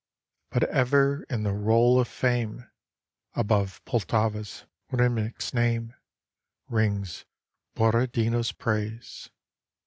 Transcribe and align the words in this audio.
But 0.49 0.63
ever 0.63 1.25
in 1.29 1.43
the 1.43 1.53
roll 1.53 1.99
of 1.99 2.07
Fame, 2.07 2.67
Above 3.35 3.85
Poltava's, 3.85 4.65
Rymnik's 4.91 5.53
name 5.53 5.93
Rings 6.69 7.25
Borodino's 7.75 8.51
praise. 8.51 9.29